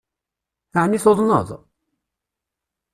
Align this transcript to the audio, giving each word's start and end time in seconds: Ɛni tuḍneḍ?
Ɛni 0.81 0.99
tuḍneḍ? 1.03 1.49